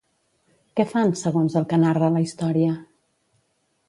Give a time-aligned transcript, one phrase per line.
[0.79, 2.73] Què fan, segons el que narra la història?